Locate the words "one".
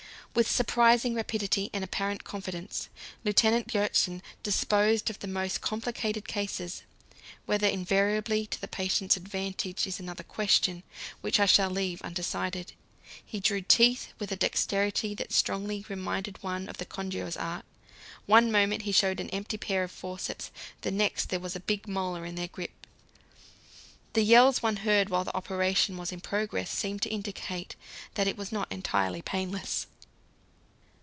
16.41-16.69, 18.25-18.49, 24.63-24.77